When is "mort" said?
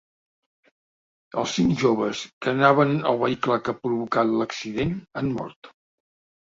5.41-5.75